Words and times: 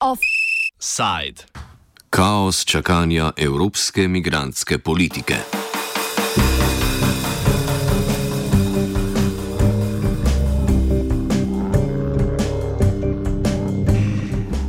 Offside. 0.00 1.44
Kaos 2.10 2.64
čakanja 2.64 3.32
evropske 3.36 4.08
migrantske 4.08 4.78
politike. 4.78 5.36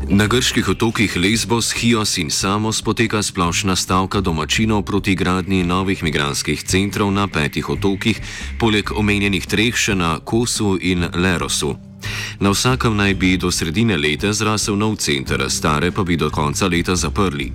Na 0.10 0.28
grških 0.28 0.70
otokih 0.70 1.16
Lesbos, 1.16 1.72
Hios 1.72 2.18
in 2.18 2.30
Samos 2.30 2.82
poteka 2.82 3.24
splošna 3.24 3.76
stavka 3.76 4.22
domačinov 4.22 4.84
proti 4.84 5.16
gradnji 5.16 5.64
novih 5.64 6.04
migranskih 6.04 6.64
centrov 6.64 7.12
na 7.12 7.28
petih 7.28 7.70
otokih, 7.70 8.20
poleg 8.60 8.92
omenjenih 8.92 9.48
treh 9.48 9.72
še 9.72 9.96
na 9.96 10.20
Kosu 10.20 10.76
in 10.82 11.08
Lerosu. 11.16 11.93
Na 12.40 12.50
vsakem 12.50 12.96
naj 12.96 13.14
bi 13.14 13.38
do 13.38 13.52
sredine 13.52 13.98
leta 13.98 14.34
zrasel 14.34 14.76
nov 14.78 14.96
center, 14.96 15.46
stare 15.50 15.92
pa 15.92 16.04
bi 16.04 16.18
do 16.18 16.30
konca 16.30 16.68
leta 16.68 16.96
zaprli. 16.96 17.52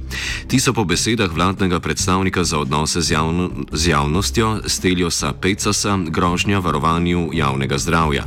Ti 0.46 0.60
so 0.60 0.72
po 0.72 0.84
besedah 0.84 1.32
vladnega 1.32 1.80
predstavnika 1.80 2.44
za 2.44 2.58
odnose 2.58 3.00
z, 3.00 3.12
javno, 3.12 3.50
z 3.72 3.88
javnostjo 3.88 4.60
Steljosa 4.66 5.32
Pecasa 5.32 5.98
grožnja 6.08 6.58
varovanju 6.58 7.30
javnega 7.32 7.78
zdravja. 7.78 8.24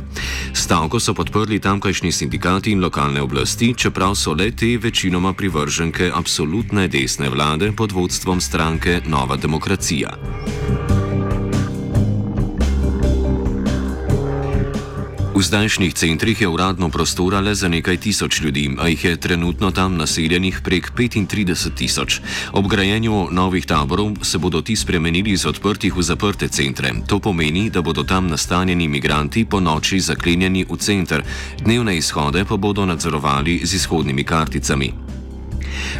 Stavko 0.52 1.00
so 1.00 1.14
podprli 1.14 1.58
tamkajšnji 1.58 2.12
sindikati 2.12 2.70
in 2.70 2.80
lokalne 2.80 3.22
oblasti, 3.22 3.74
čeprav 3.74 4.14
so 4.14 4.32
le 4.32 4.50
te 4.50 4.78
večinoma 4.78 5.32
privrženke 5.32 6.10
absolutne 6.14 6.88
desne 6.88 7.30
vlade 7.30 7.72
pod 7.72 7.92
vodstvom 7.92 8.40
stranke 8.40 9.00
Nova 9.06 9.36
demokracija. 9.36 10.14
V 15.42 15.50
zdajšnjih 15.50 15.94
centrih 15.94 16.40
je 16.40 16.46
uradno 16.46 16.86
prostora 16.86 17.40
le 17.42 17.50
za 17.54 17.66
nekaj 17.68 17.96
tisoč 17.96 18.40
ljudi, 18.40 18.70
a 18.78 18.86
jih 18.88 19.04
je 19.04 19.16
trenutno 19.16 19.70
tam 19.74 19.96
naseljenih 19.98 20.60
prek 20.62 20.92
35 20.94 21.74
tisoč. 21.74 22.20
Ob 22.52 22.70
grajenju 22.70 23.26
novih 23.30 23.66
taborov 23.66 24.22
se 24.22 24.38
bodo 24.38 24.62
ti 24.62 24.76
spremenili 24.76 25.34
iz 25.34 25.46
odprtih 25.46 25.96
v 25.96 26.02
zaprte 26.02 26.48
centre. 26.48 26.94
To 27.06 27.18
pomeni, 27.18 27.70
da 27.70 27.82
bodo 27.82 28.04
tam 28.06 28.30
nastanjeni 28.30 28.84
imigranti 28.84 29.44
po 29.44 29.60
noči 29.60 30.00
zaklenjeni 30.00 30.62
v 30.70 30.78
center, 30.78 31.24
dnevne 31.58 31.96
izhode 31.96 32.44
pa 32.44 32.56
bodo 32.56 32.86
nadzorovali 32.86 33.66
z 33.66 33.74
izhodnimi 33.74 34.24
karticami. 34.24 35.01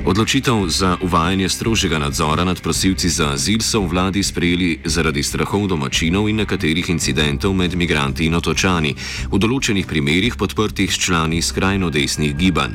Odločitev 0.04 0.68
za 0.68 0.96
uvajanje 1.02 1.48
strožjega 1.48 1.98
nadzora 1.98 2.44
nad 2.44 2.60
prosilci 2.62 3.08
za 3.08 3.32
azil 3.32 3.60
so 3.60 3.80
v 3.80 3.88
vladi 3.88 4.22
sprejeli 4.22 4.80
zaradi 4.84 5.22
strahov 5.22 5.68
domačinov 5.68 6.28
in 6.28 6.36
nekaterih 6.36 6.88
incidentov 6.90 7.54
med 7.54 7.74
migranti 7.74 8.26
in 8.26 8.34
otočani, 8.34 8.94
v 9.30 9.38
določenih 9.38 9.86
primerjih 9.86 10.36
podprtih 10.36 10.90
s 10.92 10.98
člani 10.98 11.42
skrajno 11.42 11.90
desnih 11.90 12.36
gibanj. 12.36 12.74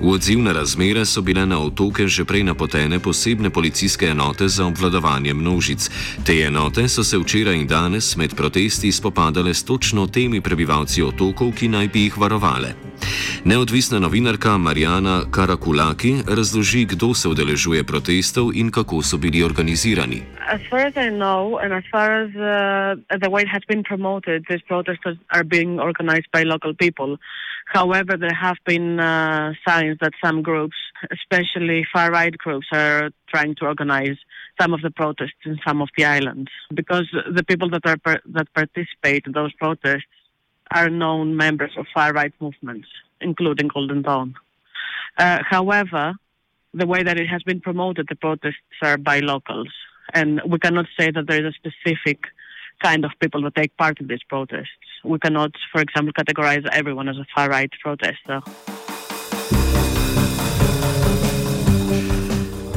V 0.00 0.08
odziv 0.14 0.42
na 0.42 0.52
razmere 0.52 1.04
so 1.06 1.22
bile 1.22 1.46
na 1.46 1.58
otoke 1.58 2.08
že 2.08 2.24
prej 2.24 2.44
napotene 2.44 2.98
posebne 2.98 3.50
policijske 3.50 4.10
enote 4.10 4.48
za 4.48 4.66
obvladovanje 4.66 5.34
množic. 5.34 5.90
Te 6.24 6.40
enote 6.46 6.88
so 6.88 7.04
se 7.04 7.18
včeraj 7.18 7.54
in 7.54 7.66
danes 7.66 8.16
med 8.16 8.34
protesti 8.34 8.92
spopadale 8.92 9.54
s 9.54 9.62
točno 9.64 10.06
temi 10.06 10.40
prebivalci 10.40 11.02
otokov, 11.02 11.54
ki 11.54 11.68
naj 11.68 11.88
bi 11.88 12.08
jih 12.08 12.18
varovale. 12.18 12.74
Neodvisna 13.44 13.98
novinarka 13.98 14.58
Marijana 14.58 15.24
Karakulaki 15.30 16.14
razloži, 16.26 16.84
kdo 16.84 17.14
se 17.14 17.28
udeležuje 17.28 17.84
protestov 17.84 18.54
in 18.54 18.70
kako 18.70 19.02
so 19.02 19.18
bili 19.18 19.42
organizirani. 19.42 20.22
As 20.48 20.60
far 20.70 20.80
as 20.86 20.96
I 20.96 21.10
know, 21.10 21.58
and 21.62 21.72
as 21.72 21.84
far 21.92 22.08
as 22.24 22.30
uh, 22.36 23.18
the 23.20 23.30
way 23.30 23.42
it 23.42 23.48
has 23.48 23.64
been 23.68 23.82
promoted, 23.82 24.44
these 24.48 24.62
protests 24.68 25.06
are 25.28 25.44
being 25.44 25.80
organized 25.80 26.28
by 26.32 26.42
local 26.44 26.74
people. 26.74 27.16
However, 27.66 28.16
there 28.16 28.38
have 28.46 28.58
been 28.64 29.00
uh, 29.00 29.54
signs 29.66 29.98
that 30.00 30.12
some 30.24 30.42
groups, 30.42 30.76
especially 31.10 31.86
far 31.92 32.10
right 32.10 32.36
groups, 32.36 32.66
are 32.72 33.10
trying 33.28 33.54
to 33.56 33.64
organize 33.66 34.18
some 34.60 34.74
of 34.74 34.82
the 34.82 34.90
protests 34.90 35.42
in 35.44 35.58
some 35.66 35.82
of 35.82 35.88
the 35.96 36.04
islands 36.04 36.50
because 36.72 37.06
the 37.34 37.42
people 37.42 37.70
that 37.70 37.84
are 37.86 38.20
that 38.26 38.52
participate 38.54 39.26
in 39.26 39.32
those 39.32 39.52
protests 39.54 40.12
are 40.70 40.88
known 40.88 41.36
members 41.36 41.72
of 41.76 41.86
far 41.94 42.12
right 42.12 42.34
movements, 42.40 42.88
including 43.20 43.68
Golden 43.68 44.02
Dawn. 44.02 44.34
Uh, 45.18 45.38
however, 45.48 46.14
the 46.72 46.86
way 46.86 47.02
that 47.02 47.18
it 47.18 47.28
has 47.28 47.42
been 47.42 47.60
promoted, 47.60 48.06
the 48.08 48.16
protests 48.16 48.56
are 48.82 48.98
by 48.98 49.20
locals. 49.20 49.68
And 50.12 50.40
we 50.46 50.58
cannot 50.58 50.86
say 50.98 51.10
that 51.10 51.26
there 51.26 51.44
is 51.44 51.54
a 51.54 51.70
specific 51.70 52.24
kind 52.82 53.04
of 53.04 53.12
people 53.20 53.42
that 53.42 53.54
take 53.54 53.76
part 53.76 54.00
in 54.00 54.08
these 54.08 54.22
protests. 54.28 54.68
We 55.04 55.18
cannot, 55.18 55.52
for 55.72 55.80
example, 55.80 56.12
categorize 56.12 56.66
everyone 56.72 57.08
as 57.08 57.16
a 57.16 57.26
far 57.34 57.48
right 57.48 57.70
protester. 57.82 58.42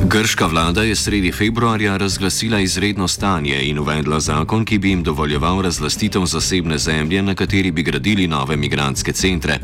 Grška 0.07 0.47
vlada 0.47 0.83
je 0.83 0.95
sredi 0.95 1.31
februarja 1.31 1.97
razglasila 1.97 2.59
izredno 2.59 3.07
stanje 3.07 3.59
in 3.61 3.79
uvedla 3.79 4.19
zakon, 4.19 4.65
ki 4.65 4.77
bi 4.77 4.89
jim 4.89 5.03
dovoljeval 5.03 5.61
razlastitev 5.61 6.25
zasebne 6.25 6.77
zemlje, 6.77 7.21
na 7.21 7.35
kateri 7.35 7.71
bi 7.71 7.83
gradili 7.83 8.27
nove 8.27 8.57
migranske 8.57 9.13
centre. 9.13 9.59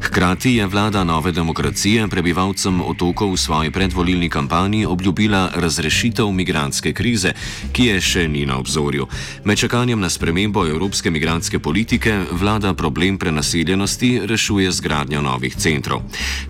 Hkrati 0.00 0.50
je 0.50 0.66
vlada 0.66 1.04
nove 1.04 1.32
demokracije 1.32 2.08
prebivalcem 2.08 2.80
otokov 2.80 3.32
v 3.32 3.36
svoji 3.36 3.70
predvolilni 3.70 4.28
kampanji 4.28 4.86
obljubila 4.86 5.50
razrešitev 5.54 6.32
migranske 6.32 6.92
krize, 6.92 7.32
ki 7.72 7.86
je 7.86 8.00
še 8.00 8.28
ni 8.28 8.46
na 8.46 8.58
obzorju. 8.58 9.06
Med 9.44 9.58
čakanjem 9.58 10.00
na 10.00 10.10
spremembo 10.10 10.66
evropske 10.66 11.10
migranske 11.10 11.58
politike 11.58 12.18
vlada 12.30 12.74
problem 12.74 13.18
prenaseljenosti 13.18 14.20
rešuje 14.24 14.72
z 14.72 14.80
gradnjo 14.80 15.22
novih 15.22 15.56
centrov. 15.56 16.02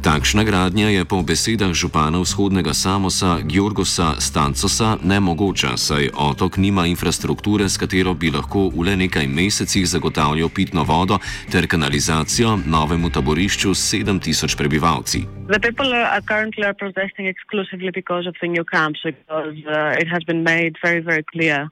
Takšna 0.02 0.44
gradnja 0.44 0.88
je 0.88 1.04
po 1.04 1.22
besedah 1.22 1.72
župana 1.72 2.24
vzhodnega 2.24 2.74
Samosa 2.74 3.33
Georgosa 3.42 4.14
Stancosa 4.20 4.96
nemogoča, 5.02 5.76
saj 5.76 6.08
otok 6.14 6.56
nima 6.56 6.86
infrastrukture, 6.86 7.68
s 7.68 7.78
katero 7.78 8.14
bi 8.14 8.30
lahko 8.30 8.68
v 8.74 8.86
le 8.88 8.96
nekaj 8.96 9.26
mesecih 9.26 9.86
zagotavljal 9.86 10.48
pitno 10.54 10.84
vodo 10.84 11.18
ter 11.52 11.66
kanalizacijo 11.66 12.56
novemu 12.66 13.10
taborišču 13.10 13.74
s 13.74 13.94
7000 13.94 14.56
prebivalci. 14.58 15.24
The 15.48 15.60
people 15.60 15.92
are 15.92 16.22
currently 16.22 16.64
are 16.64 16.74
protesting 16.74 17.26
exclusively 17.26 17.90
because 17.90 18.28
of 18.28 18.34
the 18.40 18.48
new 18.48 18.64
camps, 18.64 19.00
because 19.04 19.58
uh, 19.66 20.02
it 20.02 20.08
has 20.08 20.24
been 20.24 20.42
made 20.42 20.74
very, 20.82 21.00
very 21.00 21.22
clear 21.22 21.68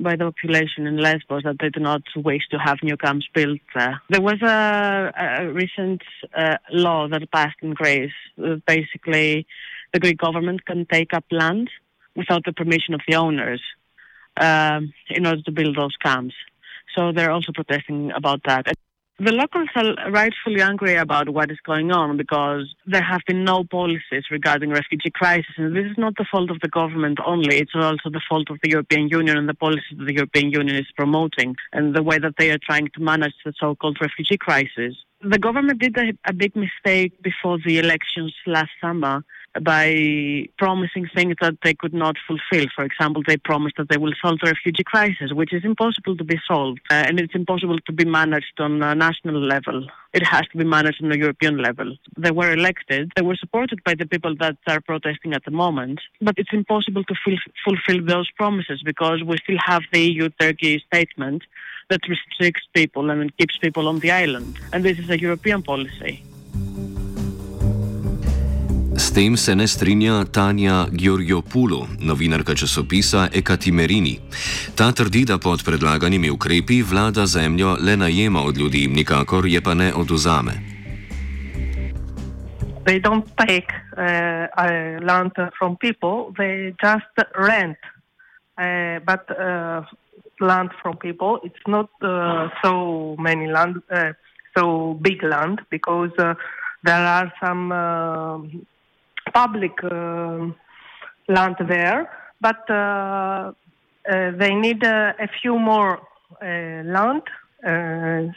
by 0.00 0.16
the 0.16 0.24
population 0.24 0.86
in 0.86 0.96
Lesbos 0.96 1.44
that 1.44 1.56
they 1.60 1.70
do 1.70 1.80
not 1.80 2.02
wish 2.16 2.42
to 2.50 2.58
have 2.58 2.78
new 2.82 2.96
camps 2.96 3.26
built 3.32 3.60
there. 3.74 4.00
There 4.10 4.20
was 4.20 4.42
a, 4.42 5.12
a 5.16 5.52
recent 5.52 6.02
uh, 6.36 6.56
law 6.70 7.08
that 7.08 7.30
passed 7.30 7.56
in 7.62 7.74
Greece, 7.74 8.12
uh, 8.44 8.56
basically 8.66 9.46
the 9.94 10.00
Greek 10.00 10.18
government 10.18 10.66
can 10.66 10.84
take 10.84 11.14
up 11.14 11.24
land 11.30 11.70
without 12.16 12.44
the 12.44 12.52
permission 12.52 12.92
of 12.94 13.00
the 13.08 13.14
owners 13.14 13.62
um, 14.36 14.92
in 15.08 15.24
order 15.24 15.40
to 15.42 15.52
build 15.52 15.76
those 15.76 15.96
camps. 15.96 16.34
So 16.94 17.12
they're 17.12 17.30
also 17.30 17.52
protesting 17.52 18.10
about 18.10 18.40
that. 18.44 18.66
The 19.20 19.30
locals 19.30 19.68
are 19.76 20.10
rightfully 20.10 20.60
angry 20.60 20.96
about 20.96 21.28
what 21.28 21.48
is 21.52 21.58
going 21.64 21.92
on 21.92 22.16
because 22.16 22.74
there 22.84 23.02
have 23.02 23.20
been 23.28 23.44
no 23.44 23.62
policies 23.62 24.24
regarding 24.28 24.70
refugee 24.70 25.12
crisis. 25.14 25.54
And 25.56 25.76
this 25.76 25.84
is 25.84 25.96
not 25.96 26.16
the 26.16 26.26
fault 26.28 26.50
of 26.50 26.58
the 26.58 26.68
government 26.68 27.18
only, 27.24 27.58
it's 27.58 27.70
also 27.76 28.10
the 28.10 28.20
fault 28.28 28.50
of 28.50 28.58
the 28.64 28.70
European 28.70 29.08
Union 29.08 29.36
and 29.36 29.48
the 29.48 29.54
policies 29.54 29.96
that 29.96 30.06
the 30.06 30.14
European 30.14 30.50
Union 30.50 30.74
is 30.74 30.90
promoting 30.96 31.54
and 31.72 31.94
the 31.94 32.02
way 32.02 32.18
that 32.18 32.34
they 32.38 32.50
are 32.50 32.58
trying 32.58 32.88
to 32.94 33.00
manage 33.00 33.34
the 33.44 33.52
so 33.60 33.76
called 33.76 33.98
refugee 34.00 34.36
crisis. 34.36 34.96
The 35.22 35.38
government 35.38 35.78
did 35.78 35.96
a, 35.96 36.12
a 36.26 36.32
big 36.32 36.56
mistake 36.56 37.22
before 37.22 37.58
the 37.64 37.78
elections 37.78 38.34
last 38.48 38.72
summer 38.80 39.24
by 39.62 40.48
promising 40.58 41.08
things 41.14 41.36
that 41.40 41.54
they 41.62 41.74
could 41.74 41.94
not 41.94 42.16
fulfill. 42.26 42.66
For 42.74 42.84
example, 42.84 43.22
they 43.26 43.36
promised 43.36 43.76
that 43.76 43.88
they 43.88 43.96
will 43.96 44.12
solve 44.20 44.38
the 44.40 44.50
refugee 44.50 44.82
crisis, 44.84 45.32
which 45.32 45.52
is 45.52 45.64
impossible 45.64 46.16
to 46.16 46.24
be 46.24 46.40
solved, 46.46 46.80
uh, 46.90 46.94
and 46.94 47.20
it's 47.20 47.34
impossible 47.34 47.78
to 47.80 47.92
be 47.92 48.04
managed 48.04 48.58
on 48.58 48.82
a 48.82 48.94
national 48.94 49.40
level. 49.40 49.86
It 50.12 50.26
has 50.26 50.42
to 50.52 50.58
be 50.58 50.64
managed 50.64 51.02
on 51.02 51.12
a 51.12 51.16
European 51.16 51.58
level. 51.58 51.96
They 52.16 52.30
were 52.30 52.52
elected, 52.52 53.12
they 53.16 53.22
were 53.22 53.36
supported 53.36 53.82
by 53.84 53.94
the 53.94 54.06
people 54.06 54.34
that 54.36 54.56
are 54.66 54.80
protesting 54.80 55.34
at 55.34 55.44
the 55.44 55.50
moment, 55.50 56.00
but 56.20 56.34
it's 56.38 56.52
impossible 56.52 57.04
to 57.04 57.14
ful- 57.24 57.52
fulfill 57.64 58.04
those 58.04 58.30
promises 58.32 58.82
because 58.82 59.22
we 59.22 59.36
still 59.38 59.58
have 59.64 59.82
the 59.92 60.00
EU 60.00 60.28
Turkey 60.40 60.82
statement 60.86 61.42
that 61.90 62.00
restricts 62.08 62.66
people 62.72 63.10
and 63.10 63.36
keeps 63.36 63.56
people 63.58 63.88
on 63.88 63.98
the 64.00 64.10
island. 64.10 64.58
And 64.72 64.84
this 64.84 64.98
is 64.98 65.10
a 65.10 65.20
European 65.20 65.62
policy. 65.62 66.24
Tem 69.14 69.36
se 69.36 69.54
ne 69.54 69.66
strinja 69.68 70.24
Tanja 70.24 70.86
Georgiopulu, 70.90 71.86
novinarka 72.00 72.54
časopisa 72.54 73.28
Ekatimerini. 73.32 74.18
Ta 74.76 74.92
trdi, 74.92 75.24
da 75.24 75.38
pod 75.38 75.62
predlaganimi 75.64 76.30
ukrepi 76.30 76.82
vlada 76.82 77.26
zemljo 77.26 77.76
le 77.86 77.96
najema 77.96 78.42
od 78.42 78.56
ljudi, 78.56 78.88
nikakor 78.90 79.46
je 79.46 79.60
pa 79.62 79.74
ne 79.74 79.92
oduzame. 79.94 80.52
They 82.84 82.98
don't 83.00 83.24
take 83.36 83.70
uh, 83.96 85.06
land 85.06 85.32
from 85.58 85.76
people, 85.76 86.34
they 86.36 86.74
just 86.82 87.14
rent. 87.38 87.78
Uh, 88.58 88.98
but 89.06 89.30
uh, 89.30 89.86
land 90.40 90.70
from 90.82 90.96
people. 90.96 91.38
It's 91.44 91.66
not 91.66 91.90
uh, 92.02 92.48
so 92.62 93.16
many 93.18 93.46
land, 93.46 93.76
uh, 93.90 94.12
so 94.56 94.94
big 95.00 95.22
land 95.22 95.60
because 95.70 96.12
uh, 96.18 96.34
there 96.84 97.06
are 97.06 97.32
some 97.40 97.72
uh, 97.72 98.38
public 99.34 99.72
uh, 99.82 100.46
land 101.28 101.56
there, 101.68 102.10
but 102.40 102.70
uh, 102.70 103.52
they 104.40 104.54
need 104.54 104.82
a 104.84 105.28
few 105.42 105.58
more 105.58 106.00
land, 106.40 107.22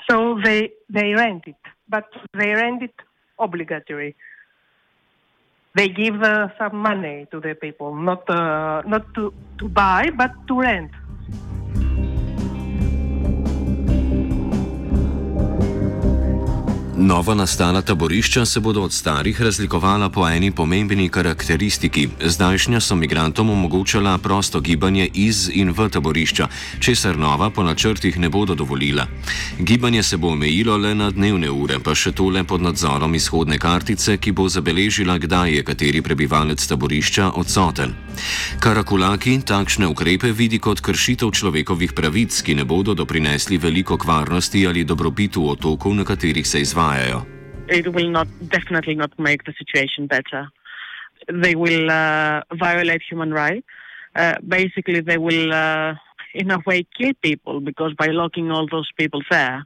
so 0.09 0.39
they 0.43 0.71
they 0.89 1.13
rent 1.13 1.43
it, 1.45 1.61
but 1.87 2.05
they 2.33 2.53
rent 2.53 2.83
it 2.83 2.95
obligatory 3.39 4.15
they 5.77 5.89
give 5.89 6.21
uh, 6.23 6.47
some 6.57 6.77
money 6.77 7.27
to 7.31 7.39
the 7.39 7.53
people, 7.53 7.95
not 7.95 8.27
uh, 8.29 8.81
not 8.87 9.05
to, 9.13 9.31
to 9.59 9.69
buy, 9.69 10.09
but 10.17 10.31
to 10.47 10.59
rent. 10.59 10.91
Novo 16.99 17.33
nastala 17.35 17.81
taborišča 17.81 18.45
se 18.45 18.59
bodo 18.59 18.81
od 18.81 18.93
starih 18.93 19.41
razlikovala 19.41 20.09
po 20.09 20.27
eni 20.29 20.51
pomembni 20.51 21.09
karakteristiki. 21.09 22.07
Zdajšnja 22.25 22.79
so 22.81 22.95
migrantom 22.95 23.49
omogočala 23.49 24.17
prosto 24.17 24.59
gibanje 24.59 25.09
iz 25.13 25.49
in 25.53 25.71
v 25.77 25.89
taborišča, 25.89 26.47
česar 26.79 27.17
nova 27.17 27.49
po 27.49 27.63
načrtih 27.63 28.19
ne 28.19 28.29
bodo 28.29 28.55
dovolila. 28.55 29.05
Gibanje 29.59 30.03
se 30.03 30.17
bo 30.17 30.27
omejilo 30.27 30.77
le 30.77 30.95
na 30.95 31.11
dnevne 31.11 31.51
ure, 31.51 31.79
pa 31.79 31.95
še 31.95 32.11
tole 32.11 32.43
pod 32.43 32.61
nadzorom 32.61 33.15
izhodne 33.15 33.59
kartice, 33.59 34.17
ki 34.17 34.31
bo 34.31 34.49
zabeležila, 34.49 35.17
kdaj 35.17 35.53
je 35.53 35.63
kateri 35.63 36.01
prebivalec 36.01 36.67
taborišča 36.67 37.31
odsoten. 37.31 37.93
Karakulaki 38.59 39.37
takšne 39.45 39.87
ukrepe 39.87 40.31
vidi 40.31 40.57
kot 40.59 40.81
kršitev 40.81 41.29
človekovih 41.31 41.93
pravic, 41.93 42.41
ki 42.41 42.55
ne 42.55 42.65
bodo 42.65 42.97
doprinesli 42.97 43.57
veliko 43.57 43.97
kvarnosti 43.97 44.65
ali 44.67 44.83
dobrobitu 44.83 45.45
otokov, 45.49 45.93
na 45.93 46.03
katerih 46.03 46.47
se 46.47 46.59
It 47.67 47.93
will 47.93 48.09
not, 48.09 48.27
definitely 48.47 48.95
not 48.95 49.17
make 49.19 49.43
the 49.43 49.53
situation 49.57 50.07
better. 50.07 50.49
They 51.31 51.55
will 51.55 51.91
uh, 51.91 52.41
violate 52.53 53.01
human 53.09 53.33
rights. 53.33 53.67
Uh, 54.15 54.35
basically, 54.47 55.01
they 55.01 55.17
will, 55.17 55.53
uh, 55.53 55.95
in 56.33 56.49
a 56.51 56.59
way, 56.65 56.87
kill 56.97 57.13
people 57.21 57.59
because 57.59 57.93
by 57.93 58.07
locking 58.07 58.51
all 58.51 58.67
those 58.71 58.89
people 58.97 59.21
there, 59.29 59.65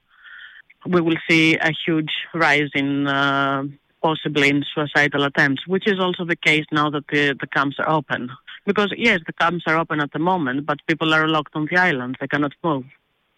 we 0.87 0.99
will 0.99 1.17
see 1.29 1.55
a 1.57 1.71
huge 1.85 2.11
rise 2.33 2.71
in 2.73 3.07
uh, 3.07 3.63
possibly 4.01 4.49
in 4.49 4.65
suicidal 4.73 5.23
attempts, 5.23 5.67
which 5.67 5.87
is 5.87 5.99
also 5.99 6.25
the 6.25 6.35
case 6.35 6.65
now 6.71 6.89
that 6.89 7.05
the, 7.11 7.35
the 7.39 7.47
camps 7.47 7.77
are 7.79 7.89
open. 7.89 8.29
Because, 8.65 8.91
yes, 8.97 9.19
the 9.27 9.33
camps 9.33 9.63
are 9.67 9.77
open 9.77 9.99
at 10.01 10.11
the 10.11 10.19
moment, 10.19 10.65
but 10.65 10.79
people 10.87 11.13
are 11.13 11.27
locked 11.27 11.55
on 11.55 11.67
the 11.69 11.77
island. 11.77 12.17
They 12.19 12.27
cannot 12.27 12.53
move. 12.63 12.85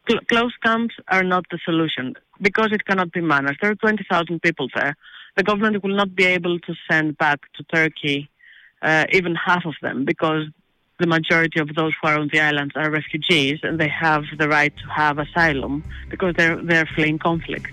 Cl- 0.08 0.22
closed 0.28 0.56
camps 0.64 0.96
are 1.10 1.24
not 1.24 1.46
the 1.52 1.60
solution 1.64 2.16
because 2.42 2.72
it 2.72 2.86
cannot 2.86 3.12
be 3.12 3.22
managed. 3.22 3.60
There 3.62 3.72
are 3.72 3.76
20,000 3.76 4.42
people 4.42 4.68
there. 4.76 4.96
The 5.36 5.44
government 5.44 5.84
will 5.84 5.96
not 5.96 6.16
be 6.16 6.26
able 6.26 6.60
to 6.60 6.76
send 6.90 7.18
back 7.18 7.40
to 7.54 7.64
Turkey 7.64 8.30
uh, 8.82 9.06
even 9.12 9.36
half 9.36 9.66
of 9.66 9.76
them 9.82 10.06
because 10.06 10.46
the 11.00 11.08
majority 11.08 11.60
of 11.60 11.74
those 11.76 11.94
who 12.02 12.08
are 12.08 12.20
on 12.20 12.30
the 12.32 12.40
islands 12.40 12.74
are 12.76 12.90
refugees 12.92 13.60
and 13.64 13.80
they 13.80 13.88
have 13.88 14.24
the 14.38 14.48
right 14.48 14.76
to 14.78 14.88
have 14.90 15.18
asylum 15.18 15.84
because 16.10 16.36
they're, 16.36 16.62
they're 16.62 16.86
fleeing 16.86 17.18
conflict. 17.18 17.72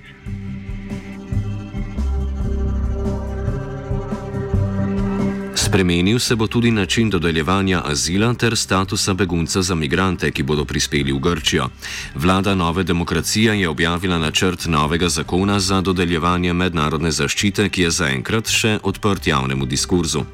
Spremenil 5.70 6.18
se 6.18 6.34
bo 6.34 6.46
tudi 6.46 6.70
način 6.70 7.10
dodeljevanja 7.10 7.82
azila 7.84 8.34
ter 8.34 8.56
statusa 8.56 9.14
begunca 9.14 9.62
za 9.62 9.74
migrante, 9.74 10.30
ki 10.30 10.42
bodo 10.42 10.64
prispeli 10.64 11.12
v 11.12 11.18
Grčijo. 11.18 11.68
Vlada 12.14 12.54
Nove 12.54 12.82
demokracije 12.82 13.60
je 13.60 13.68
objavila 13.68 14.18
načrt 14.18 14.66
novega 14.66 15.08
zakona 15.08 15.60
za 15.60 15.80
dodeljevanje 15.80 16.52
mednarodne 16.52 17.10
zaščite, 17.10 17.68
ki 17.68 17.82
je 17.82 17.90
zaenkrat 17.90 18.50
še 18.50 18.78
odprt 18.82 19.26
javnemu 19.26 19.66
diskurzu. 19.66 20.24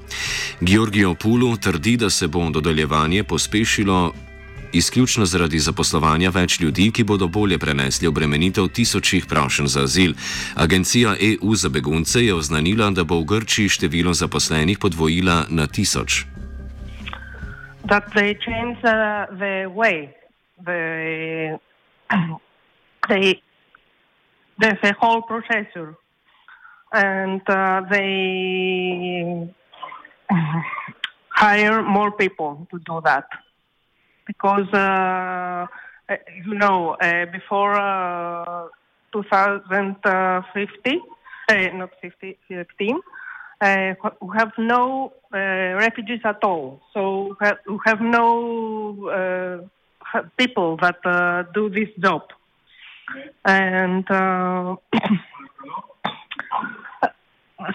Georgijo 0.61 1.15
Pulu 1.15 1.57
trdi, 1.57 1.97
da 1.97 2.11
se 2.11 2.29
bo 2.29 2.51
dodeljevanje 2.51 3.25
pospešilo 3.25 4.13
izključno 4.77 5.27
zaradi 5.27 5.59
zaposlovanja 5.59 6.31
več 6.31 6.61
ljudi, 6.61 6.91
ki 6.93 7.05
bodo 7.05 7.29
bolje 7.29 7.59
prenesli 7.59 8.09
obremenitev 8.09 8.69
tisočih 8.69 9.27
prošenj 9.27 9.67
za 9.67 9.83
azil. 9.83 10.15
Agencija 10.55 11.15
EU 11.31 11.55
za 11.55 11.69
begunce 11.69 12.25
je 12.25 12.35
oznanila, 12.35 12.91
da 12.91 13.05
bo 13.05 13.21
v 13.21 13.25
Grčiji 13.33 13.69
število 13.69 14.15
zaposlenih 14.15 14.79
podvojila 14.79 15.45
na 15.51 15.67
tisoč. 15.67 16.25
That 17.89 18.11
they 18.15 18.35
change 18.35 18.79
uh, 18.83 19.31
the 19.39 19.71
way, 19.71 20.11
the, 20.65 21.59
they, 23.09 23.41
the, 24.59 24.77
the 24.83 24.93
whole 25.01 25.23
procedure, 25.23 25.95
and 26.93 27.43
uh, 27.49 27.83
they 27.91 29.53
hire 31.31 31.83
more 31.83 32.11
people 32.11 32.67
to 32.71 32.79
do 32.79 33.01
that. 33.05 33.27
Because 34.27 34.69
uh, 34.73 35.67
uh, 36.09 36.17
you 36.45 36.55
know 36.55 36.95
eh, 37.01 37.23
uh, 37.23 37.27
before 37.27 38.71
2050, 39.13 41.03
eh, 41.49 41.71
not 41.73 41.91
50, 42.03 42.39
15, 42.49 43.01
we 43.61 44.37
have 44.37 44.53
no 44.59 45.13
refugees 45.33 46.21
at 46.25 46.43
all. 46.45 46.81
So 46.93 47.37
we 47.67 47.79
have 47.87 48.01
no 48.01 49.31
people 50.37 50.77
that 50.79 50.99
uh, 51.05 51.45
do 51.55 51.71
this 51.71 51.89
job, 52.01 52.23
and. 53.45 54.11
Uh, 54.11 54.77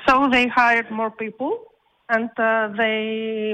so 0.08 0.30
they 0.32 0.48
hired 0.48 0.92
more 0.92 1.12
people 1.12 1.71
and 2.12 2.30
uh, 2.38 2.68
they 2.78 3.54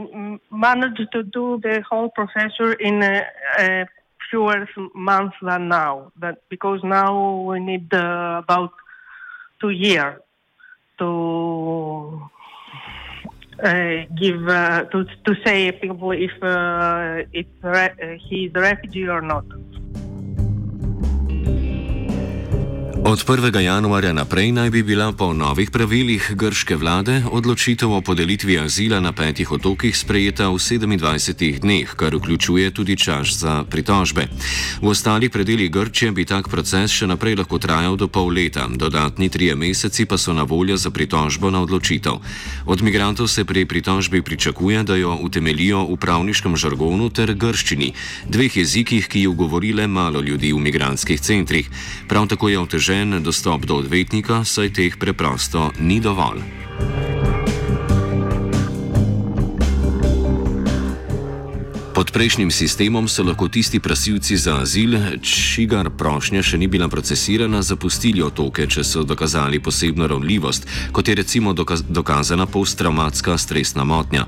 managed 0.52 1.06
to 1.12 1.24
do 1.24 1.60
the 1.62 1.84
whole 1.88 2.10
procedure 2.10 2.74
in 2.74 3.04
a, 3.04 3.26
a 3.60 3.86
fewer 4.30 4.68
months 4.96 5.38
than 5.42 5.70
now. 5.70 6.12
That 6.20 6.38
because 6.50 6.82
now 6.84 7.42
we 7.44 7.60
need 7.60 7.94
uh, 7.94 8.42
about 8.44 8.72
two 9.62 9.70
years 9.70 10.20
to 11.00 12.30
uh, 13.64 13.96
give 14.16 14.48
uh, 14.48 14.86
to 14.92 15.06
to 15.26 15.36
say 15.46 15.72
people 15.72 16.12
if 16.12 16.32
uh, 16.42 17.24
if 17.32 17.46
re- 17.62 18.20
he's 18.28 18.52
a 18.56 18.60
refugee 18.60 19.08
or 19.08 19.22
not. 19.22 19.46
Od 23.08 23.24
1. 23.24 23.60
januarja 23.60 24.14
naprej 24.14 24.52
naj 24.52 24.70
bi 24.70 24.84
bila 24.84 25.12
po 25.16 25.32
novih 25.34 25.72
pravilih 25.72 26.36
grške 26.36 26.76
vlade 26.76 27.24
odločitev 27.32 27.92
o 27.92 28.02
podelitvi 28.02 28.60
azila 28.60 29.00
na 29.00 29.14
petih 29.16 29.52
otokih 29.52 29.96
sprejeta 29.98 30.50
v 30.52 30.60
27 30.60 31.60
dneh, 31.64 31.88
kar 31.96 32.16
vključuje 32.16 32.72
tudi 32.76 32.98
čas 33.00 33.40
za 33.40 33.64
pritožbe. 33.64 34.28
V 34.82 34.88
ostalih 34.92 35.32
predeljih 35.32 35.72
Grčije 35.72 36.12
bi 36.12 36.26
tak 36.26 36.50
proces 36.52 36.92
še 36.92 37.08
naprej 37.08 37.40
lahko 37.40 37.56
trajal 37.56 37.96
do 37.96 38.12
pol 38.12 38.28
leta, 38.28 38.68
dodatni 38.68 39.30
trije 39.30 39.56
meseci 39.56 40.04
pa 40.06 40.18
so 40.18 40.36
na 40.36 40.44
voljo 40.44 40.76
za 40.76 40.92
pritožbo 40.92 41.48
na 41.48 41.64
odločitev. 41.64 42.20
Od 42.66 42.82
migrantov 42.84 43.32
se 43.32 43.46
pri 43.46 43.64
pritožbi 43.66 44.22
pričakuje, 44.22 44.84
da 44.84 45.00
jo 45.00 45.16
utemelijo 45.16 45.88
v 45.88 45.96
pravniškem 45.96 46.60
žargonu 46.60 47.08
ter 47.10 47.32
grščini, 47.32 47.94
dveh 48.28 48.52
jezikih, 48.58 49.08
ki 49.08 49.24
jih 49.24 49.32
govori 49.32 49.72
le 49.72 49.88
malo 49.88 50.20
ljudi 50.20 50.52
v 50.52 50.60
migranskih 50.60 51.22
centrih. 51.22 51.72
Prav 52.12 52.28
tako 52.28 52.52
je 52.52 52.60
otežen 52.60 52.97
omejen 52.98 53.24
dostop 53.24 53.66
do 53.66 53.76
odvetnika, 53.78 54.42
saj 54.42 54.74
teh 54.74 54.98
preprosto 54.98 55.70
ni 55.80 56.00
dovolj. 56.02 56.42
Pod 61.98 62.12
prejšnjim 62.14 62.52
sistemom 62.54 63.08
so 63.10 63.24
lahko 63.26 63.48
tisti 63.50 63.80
prasilci 63.82 64.38
za 64.38 64.62
azil, 64.62 64.94
čigar 65.26 65.90
prošnja 65.90 66.44
še 66.46 66.58
ni 66.62 66.68
bila 66.70 66.86
procesirana, 66.94 67.64
zapustili 67.66 68.22
otoke, 68.22 68.68
če 68.70 68.84
so 68.86 69.02
dokazali 69.02 69.58
posebno 69.58 70.06
ravnljivost, 70.06 70.68
kot 70.94 71.10
je 71.10 71.16
recimo 71.18 71.56
dokaz 71.58 71.82
dokazana 71.90 72.46
posttraumatska 72.46 73.38
stresna 73.42 73.82
motnja. 73.82 74.28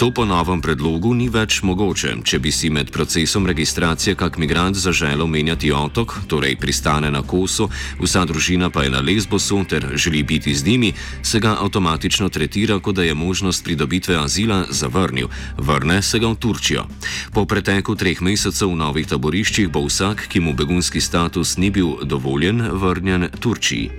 To 0.00 0.08
po 0.08 0.24
novem 0.24 0.64
predlogu 0.64 1.12
ni 1.12 1.28
več 1.28 1.58
mogoče, 1.60 2.14
če 2.24 2.40
bi 2.40 2.48
si 2.48 2.70
med 2.72 2.88
procesom 2.88 3.44
registracije 3.44 4.16
kak 4.16 4.40
migrant 4.40 4.80
zaželel 4.80 5.28
menjati 5.28 5.68
otok, 5.68 6.16
torej 6.32 6.56
pristane 6.56 7.12
na 7.12 7.20
kosu, 7.20 7.68
vsa 8.00 8.24
družina 8.24 8.72
pa 8.72 8.88
je 8.88 8.94
na 8.96 9.04
lesbosu 9.04 9.60
ter 9.68 9.84
želi 10.00 10.24
biti 10.24 10.56
z 10.56 10.64
njimi, 10.64 10.94
se 11.20 11.44
ga 11.44 11.58
avtomatično 11.60 12.32
tretira, 12.32 12.80
kot 12.80 12.96
da 12.96 13.04
je 13.04 13.12
možnost 13.12 13.68
pridobitve 13.68 14.16
azila 14.16 14.64
zavrnil, 14.72 15.28
vrne 15.60 16.00
se 16.00 16.16
ga 16.16 16.32
v 16.32 16.40
Turčijo. 16.40 16.88
Po 17.34 17.46
preteku 17.46 17.94
treh 17.98 18.20
mesecev 18.20 18.72
v 18.72 18.78
novih 18.80 19.06
taboriščih 19.08 19.70
bo 19.72 19.84
vsak, 19.86 20.28
ki 20.28 20.40
mu 20.40 20.52
begunski 20.56 21.00
status 21.00 21.56
ni 21.58 21.70
bil 21.70 22.02
dovoljen, 22.04 22.60
vrnjen 22.60 23.30
Turčiji. 23.40 23.90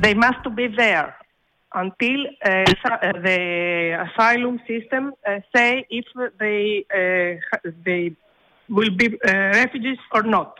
They 0.00 0.14
must 0.14 0.44
be 0.56 0.68
there 0.68 1.14
until 1.74 2.26
uh, 2.44 2.64
the 3.22 3.40
asylum 4.06 4.60
system 4.66 5.12
uh, 5.26 5.40
say 5.54 5.86
if 5.90 6.06
they 6.38 6.84
uh, 6.90 7.60
they 7.84 8.16
will 8.68 8.90
be 8.96 9.06
uh, 9.06 9.32
refugees 9.60 9.98
or 10.12 10.22
not. 10.22 10.58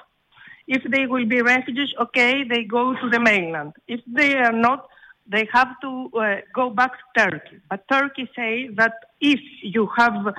If 0.66 0.82
they 0.84 1.06
will 1.06 1.26
be 1.26 1.42
refugees, 1.42 1.92
okay, 2.00 2.44
they 2.44 2.62
go 2.64 2.94
to 2.94 3.10
the 3.10 3.18
mainland. 3.18 3.72
If 3.88 4.00
they 4.06 4.34
are 4.36 4.52
not, 4.52 4.88
they 5.26 5.48
have 5.52 5.80
to 5.80 6.10
uh, 6.14 6.36
go 6.54 6.70
back 6.70 6.92
to 6.92 7.30
Turkey. 7.30 7.60
But 7.68 7.86
Turkey 7.88 8.28
says 8.34 8.76
that 8.76 8.94
if 9.20 9.40
you 9.62 9.88
have 9.96 10.26
uh, 10.26 10.32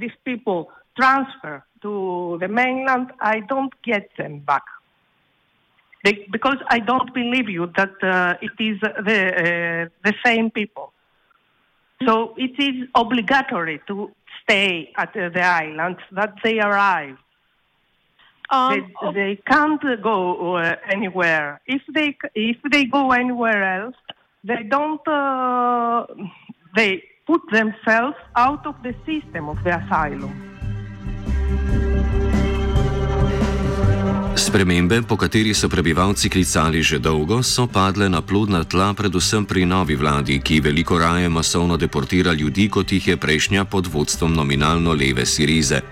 these 0.00 0.16
people 0.24 0.70
transfer 0.98 1.64
to 1.82 2.38
the 2.40 2.48
mainland, 2.48 3.12
I 3.20 3.40
don't 3.40 3.72
get 3.82 4.10
them 4.16 4.40
back. 4.40 4.64
Because 6.30 6.58
I 6.68 6.80
don't 6.80 7.14
believe 7.14 7.48
you 7.48 7.72
that 7.78 7.94
uh, 8.02 8.34
it 8.42 8.52
is 8.58 8.78
the, 8.80 9.88
uh, 9.88 9.88
the 10.04 10.14
same 10.24 10.50
people. 10.50 10.92
So 12.06 12.34
it 12.36 12.58
is 12.58 12.88
obligatory 12.94 13.80
to 13.86 14.10
stay 14.42 14.92
at 14.96 15.14
the 15.14 15.40
islands 15.40 16.00
that 16.12 16.34
they 16.42 16.60
arrive. 16.60 17.16
Um, 18.50 18.72
they, 18.72 18.94
oh. 19.02 19.12
they, 19.12 19.36
can't 19.46 19.82
go 20.02 20.56
uh, 20.56 20.76
anywhere. 20.88 21.60
If 21.66 21.82
they 21.92 22.16
if 22.34 22.56
they 22.70 22.84
go 22.84 23.12
anywhere 23.12 23.82
else, 23.82 23.96
they 24.42 24.62
don't. 24.68 25.06
Uh, 25.08 26.06
they 26.76 27.02
put 27.26 27.40
themselves 27.50 28.16
out 28.36 28.66
of 28.66 28.74
the 28.82 28.94
system 29.06 29.48
of 29.48 29.62
the 29.64 29.78
asylum. 29.78 30.53
Spremembe, 34.54 35.02
po 35.02 35.16
kateri 35.18 35.50
so 35.50 35.66
prebivalci 35.66 36.30
klicali 36.30 36.78
že 36.78 37.02
dolgo, 37.02 37.42
so 37.42 37.66
padle 37.66 38.06
na 38.06 38.22
plodna 38.22 38.62
tla, 38.62 38.94
predvsem 38.94 39.42
pri 39.42 39.66
novi 39.66 39.98
vladi, 39.98 40.38
ki 40.38 40.62
veliko 40.62 40.94
raje 40.94 41.26
masovno 41.26 41.74
deportira 41.74 42.30
ljudi, 42.30 42.70
kot 42.70 42.86
jih 42.86 43.02
je 43.02 43.16
prejšnja 43.18 43.66
pod 43.66 43.90
vodstvom 43.90 44.30
nominalno 44.30 44.94
leve 44.94 45.26
Sirize. 45.26 45.82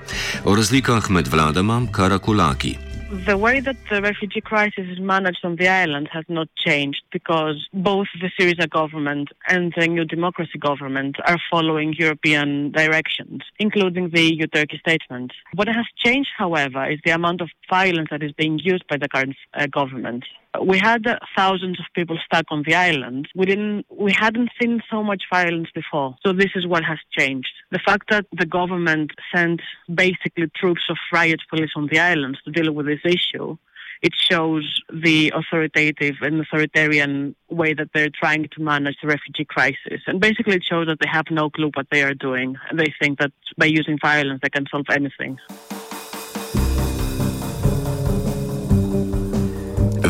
O 0.46 0.54
razlikah 0.54 1.10
med 1.10 1.26
vladama 1.26 1.82
Karakulaki. 1.90 2.91
The 3.12 3.36
way 3.36 3.60
that 3.60 3.76
the 3.90 4.00
refugee 4.00 4.40
crisis 4.40 4.86
is 4.88 4.98
managed 4.98 5.44
on 5.44 5.56
the 5.56 5.68
island 5.68 6.08
has 6.10 6.24
not 6.28 6.48
changed 6.56 7.02
because 7.12 7.68
both 7.74 8.06
the 8.22 8.30
Syriza 8.40 8.68
government 8.70 9.28
and 9.48 9.70
the 9.76 9.86
New 9.86 10.06
Democracy 10.06 10.58
government 10.58 11.16
are 11.26 11.38
following 11.50 11.92
European 11.92 12.72
directions, 12.72 13.42
including 13.58 14.08
the 14.08 14.22
EU 14.22 14.46
Turkey 14.46 14.78
statement. 14.78 15.32
What 15.54 15.68
has 15.68 15.84
changed, 15.96 16.30
however, 16.38 16.90
is 16.90 17.00
the 17.04 17.10
amount 17.10 17.42
of 17.42 17.50
violence 17.68 18.08
that 18.10 18.22
is 18.22 18.32
being 18.32 18.58
used 18.58 18.86
by 18.88 18.96
the 18.96 19.10
current 19.10 19.36
uh, 19.52 19.66
government 19.66 20.24
we 20.60 20.78
had 20.78 21.04
thousands 21.36 21.80
of 21.80 21.86
people 21.94 22.18
stuck 22.24 22.46
on 22.50 22.62
the 22.66 22.74
island. 22.74 23.28
We 23.34 23.46
didn't, 23.46 23.86
we 23.90 24.12
hadn't 24.12 24.50
seen 24.60 24.82
so 24.90 25.02
much 25.02 25.22
violence 25.32 25.68
before. 25.74 26.16
So 26.24 26.32
this 26.32 26.50
is 26.54 26.66
what 26.66 26.84
has 26.84 26.98
changed. 27.16 27.52
The 27.70 27.78
fact 27.78 28.10
that 28.10 28.26
the 28.32 28.46
government 28.46 29.12
sent 29.34 29.62
basically 29.92 30.50
troops 30.54 30.82
of 30.90 30.96
riot 31.12 31.40
police 31.48 31.70
on 31.74 31.88
the 31.90 31.98
islands 31.98 32.38
to 32.44 32.50
deal 32.50 32.72
with 32.72 32.86
this 32.86 33.00
issue, 33.04 33.56
it 34.02 34.12
shows 34.30 34.82
the 34.92 35.32
authoritative 35.34 36.16
and 36.22 36.40
authoritarian 36.40 37.36
way 37.48 37.72
that 37.72 37.90
they're 37.94 38.10
trying 38.10 38.48
to 38.48 38.60
manage 38.60 38.96
the 39.00 39.08
refugee 39.08 39.44
crisis. 39.44 40.02
And 40.06 40.20
basically 40.20 40.56
it 40.56 40.64
shows 40.68 40.88
that 40.88 40.98
they 41.00 41.08
have 41.10 41.26
no 41.30 41.50
clue 41.50 41.70
what 41.74 41.86
they 41.90 42.02
are 42.02 42.14
doing. 42.14 42.56
And 42.68 42.78
they 42.78 42.92
think 43.00 43.20
that 43.20 43.32
by 43.56 43.66
using 43.66 43.98
violence 44.02 44.40
they 44.42 44.50
can 44.50 44.66
solve 44.70 44.86
anything. 44.90 45.38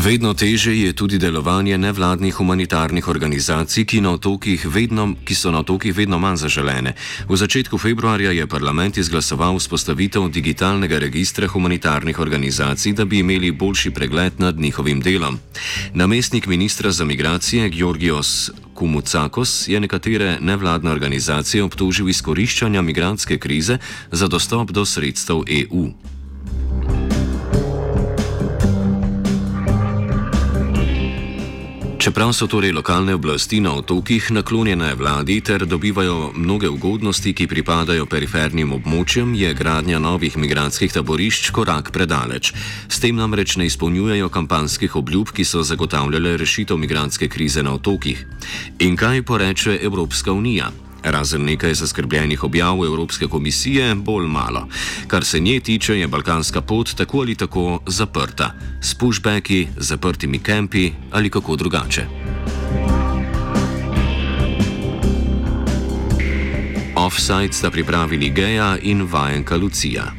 Vedno 0.03 0.33
teže 0.33 0.75
je 0.75 0.93
tudi 0.93 1.15
delovanje 1.17 1.77
nevladnih 1.77 2.35
humanitarnih 2.35 3.07
organizacij, 3.07 3.85
ki, 3.87 4.01
vedno, 4.67 5.15
ki 5.23 5.35
so 5.35 5.51
na 5.51 5.63
otokih 5.63 5.95
vedno 5.95 6.19
manj 6.19 6.41
zaželene. 6.43 6.91
V 7.29 7.37
začetku 7.39 7.77
februarja 7.79 8.35
je 8.35 8.47
parlament 8.47 8.97
izglasoval 8.97 9.55
vzpostavitev 9.55 10.27
digitalnega 10.27 10.99
registra 10.99 11.47
humanitarnih 11.47 12.19
organizacij, 12.19 12.93
da 12.93 13.05
bi 13.05 13.23
imeli 13.23 13.51
boljši 13.51 13.91
pregled 13.91 14.33
nad 14.43 14.59
njihovim 14.59 14.99
delom. 14.99 15.39
Namestnik 15.93 16.47
ministra 16.47 16.91
za 16.91 17.05
migracije 17.05 17.69
Georgios 17.69 18.51
Kumucakos 18.73 19.67
je 19.67 19.79
nekatere 19.79 20.37
nevladne 20.41 20.91
organizacije 20.91 21.63
obtožil 21.63 22.09
izkoriščanja 22.09 22.81
migranske 22.81 23.37
krize 23.37 23.77
za 24.11 24.27
dostop 24.27 24.71
do 24.71 24.85
sredstev 24.85 25.47
EU. 25.47 26.12
Čeprav 32.03 32.33
so 32.35 32.51
torej 32.51 32.75
lokalne 32.75 33.15
oblasti 33.15 33.63
na 33.63 33.71
otokih 33.79 34.31
naklonjene 34.31 34.91
vladi 34.95 35.39
ter 35.41 35.63
dobivajo 35.65 36.33
mnoge 36.35 36.67
ugodnosti, 36.67 37.31
ki 37.31 37.47
pripadajo 37.47 38.03
perifernim 38.11 38.73
območjem, 38.75 39.31
je 39.31 39.53
gradnja 39.55 40.03
novih 40.03 40.35
migranskih 40.35 40.91
taborišč 40.91 41.53
korak 41.55 41.93
predaleč. 41.95 42.51
S 42.91 42.99
tem 42.99 43.15
namreč 43.15 43.55
ne 43.55 43.71
izpolnjujejo 43.71 44.27
kampanskih 44.27 44.99
obljub, 44.99 45.31
ki 45.31 45.47
so 45.47 45.63
zagotavljale 45.63 46.35
rešitev 46.43 46.75
migranske 46.75 47.31
krize 47.31 47.63
na 47.63 47.79
otokih. 47.79 48.27
In 48.83 48.99
kaj 48.99 49.23
poreče 49.23 49.79
Evropska 49.79 50.35
unija? 50.35 50.73
Razen 51.03 51.45
nekaj 51.45 51.73
zaskrbljenih 51.73 52.43
objav 52.43 52.85
Evropske 52.85 53.27
komisije, 53.27 53.95
bolj 53.95 54.27
malo. 54.27 54.67
Kar 55.07 55.25
se 55.25 55.39
nje 55.39 55.59
tiče, 55.59 55.99
je 55.99 56.07
balkanska 56.07 56.61
pot 56.61 56.95
tako 56.95 57.19
ali 57.19 57.35
tako 57.35 57.79
zaprta, 57.87 58.53
s 58.81 58.93
pushbacki, 58.95 59.67
zaprtimi 59.77 60.39
kempi 60.39 60.91
ali 61.11 61.29
kako 61.29 61.55
drugače. 61.55 62.05
Offside 66.95 67.53
sta 67.53 67.71
pripravili 67.71 68.29
Geja 68.29 68.77
in 68.81 69.07
vajenka 69.11 69.57
Lucija. 69.57 70.13